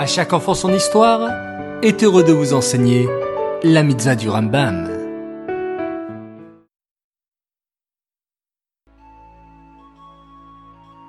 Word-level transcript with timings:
À 0.00 0.06
chaque 0.06 0.32
enfant 0.32 0.54
son 0.54 0.72
histoire 0.72 1.30
est 1.82 2.02
heureux 2.02 2.24
de 2.24 2.32
vous 2.32 2.54
enseigner 2.54 3.06
la 3.62 3.82
mitzvah 3.82 4.16
du 4.16 4.30
Rambam. 4.30 4.88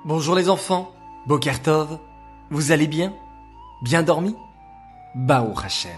Bonjour 0.04 0.34
les 0.34 0.50
enfants, 0.50 0.92
Bokertov, 1.26 2.00
vous 2.50 2.70
allez 2.70 2.86
bien? 2.86 3.14
Bien 3.80 4.02
dormi? 4.02 4.36
Bao 5.14 5.54
Hashem. 5.64 5.92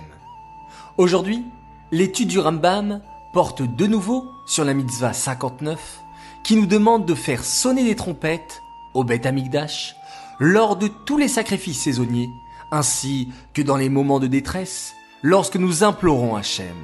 Aujourd'hui, 0.97 1.45
l'étude 1.91 2.29
du 2.29 2.39
Rambam 2.39 3.01
porte 3.33 3.63
de 3.63 3.87
nouveau 3.89 4.25
sur 4.47 4.65
la 4.65 4.73
mitzvah 4.73 5.13
59 5.13 5.99
qui 6.45 6.55
nous 6.55 6.67
demande 6.67 7.07
de 7.07 7.15
faire 7.17 7.43
sonner 7.43 7.83
des 7.83 7.97
trompettes 7.97 8.63
au 8.95 9.03
Beth 9.03 9.27
Amigdash 9.27 9.97
lors 10.39 10.77
de 10.77 10.87
tous 10.87 11.19
les 11.19 11.27
sacrifices 11.27 11.83
saisonniers 11.83 12.31
ainsi 12.71 13.29
que 13.53 13.63
dans 13.63 13.77
les 13.77 13.89
moments 13.89 14.21
de 14.21 14.27
détresse 14.27 14.95
lorsque 15.23 15.57
nous 15.57 15.85
implorons 15.85 16.37
Hachem. 16.37 16.77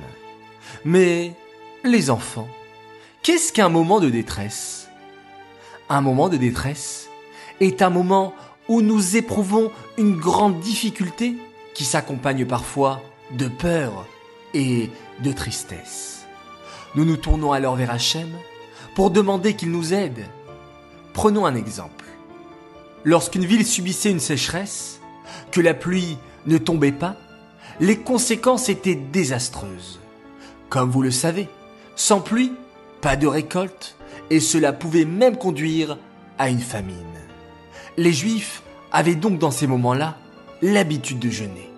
Mais, 0.84 1.34
les 1.84 2.10
enfants, 2.10 2.48
qu'est-ce 3.22 3.52
qu'un 3.52 3.68
moment 3.68 4.00
de 4.00 4.08
détresse? 4.10 4.88
Un 5.88 6.00
moment 6.00 6.28
de 6.28 6.36
détresse 6.36 7.08
est 7.60 7.82
un 7.82 7.90
moment 7.90 8.34
où 8.68 8.82
nous 8.82 9.16
éprouvons 9.16 9.70
une 9.98 10.16
grande 10.16 10.60
difficulté 10.60 11.36
qui 11.74 11.84
s'accompagne 11.84 12.46
parfois 12.46 13.02
de 13.32 13.48
peur 13.48 14.06
et 14.54 14.90
de 15.22 15.32
tristesse. 15.32 16.24
Nous 16.94 17.04
nous 17.04 17.16
tournons 17.16 17.52
alors 17.52 17.76
vers 17.76 17.90
Hachem 17.90 18.28
pour 18.94 19.10
demander 19.10 19.54
qu'il 19.54 19.70
nous 19.70 19.92
aide. 19.94 20.26
Prenons 21.12 21.46
un 21.46 21.54
exemple. 21.54 22.04
Lorsqu'une 23.04 23.44
ville 23.44 23.66
subissait 23.66 24.10
une 24.10 24.20
sécheresse, 24.20 24.99
que 25.50 25.60
la 25.60 25.74
pluie 25.74 26.16
ne 26.46 26.58
tombait 26.58 26.92
pas, 26.92 27.16
les 27.80 27.98
conséquences 27.98 28.68
étaient 28.68 28.94
désastreuses. 28.94 30.00
Comme 30.68 30.90
vous 30.90 31.02
le 31.02 31.10
savez, 31.10 31.48
sans 31.96 32.20
pluie, 32.20 32.52
pas 33.00 33.16
de 33.16 33.26
récolte, 33.26 33.96
et 34.30 34.40
cela 34.40 34.72
pouvait 34.72 35.04
même 35.04 35.36
conduire 35.36 35.98
à 36.38 36.48
une 36.50 36.60
famine. 36.60 36.96
Les 37.96 38.12
Juifs 38.12 38.62
avaient 38.92 39.14
donc 39.14 39.38
dans 39.38 39.50
ces 39.50 39.66
moments-là 39.66 40.16
l'habitude 40.62 41.18
de 41.18 41.30
jeûner. 41.30 41.70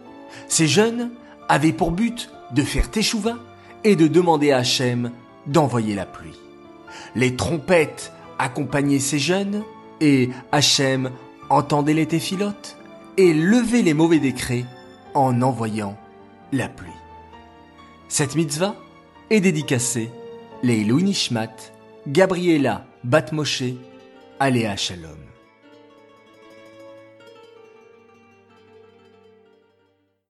Ces 0.48 0.66
jeûnes 0.66 1.10
avaient 1.48 1.72
pour 1.72 1.92
but 1.92 2.30
de 2.52 2.62
faire 2.62 2.90
teshuva 2.90 3.36
et 3.84 3.96
de 3.96 4.06
demander 4.06 4.52
à 4.52 4.58
Hachem 4.58 5.10
d'envoyer 5.46 5.94
la 5.94 6.06
pluie. 6.06 6.38
Les 7.14 7.36
trompettes 7.36 8.12
accompagnaient 8.38 8.98
ces 8.98 9.18
jeûnes 9.18 9.62
et 10.00 10.30
Hachem 10.50 11.10
entendait 11.48 11.94
les 11.94 12.06
téphilotes 12.06 12.76
et 13.16 13.34
lever 13.34 13.82
les 13.82 13.94
mauvais 13.94 14.18
décrets 14.18 14.64
en 15.14 15.42
envoyant 15.42 15.96
la 16.52 16.68
pluie. 16.68 16.88
Cette 18.08 18.34
mitzvah 18.34 18.76
est 19.30 19.40
dédicacée 19.40 20.10
les 20.62 20.84
Nishmat, 20.84 21.72
Gabriela 22.06 22.86
Batmoshe, 23.04 23.74
Aléa 24.38 24.76
Shalom. 24.76 25.31